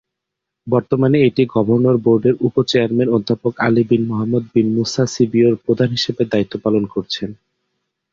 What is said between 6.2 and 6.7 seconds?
দায়িত্ব